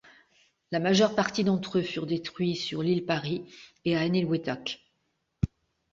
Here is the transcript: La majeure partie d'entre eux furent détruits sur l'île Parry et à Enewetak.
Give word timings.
La 0.71 0.79
majeure 0.79 1.13
partie 1.13 1.43
d'entre 1.43 1.77
eux 1.77 1.83
furent 1.83 2.07
détruits 2.07 2.55
sur 2.55 2.81
l'île 2.81 3.05
Parry 3.05 3.45
et 3.85 3.95
à 3.95 4.01
Enewetak. 4.03 4.81